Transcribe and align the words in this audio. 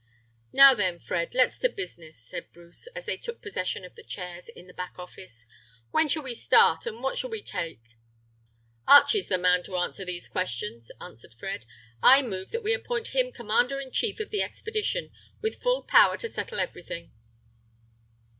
"Now 0.51 0.73
then, 0.73 0.97
Fred, 0.97 1.35
let's 1.35 1.59
to 1.59 1.69
business," 1.69 2.17
said 2.17 2.51
Bruce, 2.51 2.87
as 2.95 3.05
they 3.05 3.17
took 3.17 3.39
possession 3.39 3.85
of 3.85 3.93
the 3.93 4.01
chairs 4.01 4.49
in 4.49 4.65
the 4.65 4.73
back 4.73 4.97
office. 4.97 5.45
"When 5.91 6.07
shall 6.07 6.23
we 6.23 6.33
start, 6.33 6.87
and 6.87 7.03
what 7.03 7.19
shall 7.19 7.29
we 7.29 7.43
take?" 7.43 7.85
"Archie's 8.87 9.27
the 9.27 9.37
man 9.37 9.61
to 9.65 9.77
answer 9.77 10.03
these 10.03 10.27
questions," 10.27 10.89
answered 10.99 11.35
Fred. 11.35 11.67
"I 12.01 12.23
move 12.23 12.49
that 12.49 12.63
we 12.63 12.73
appoint 12.73 13.09
him 13.09 13.31
commander 13.31 13.79
in 13.79 13.91
chief 13.91 14.19
of 14.19 14.31
the 14.31 14.41
expedition, 14.41 15.11
with 15.39 15.61
full 15.61 15.83
power 15.83 16.17
to 16.17 16.27
settle 16.29 16.59
everything." 16.59 17.11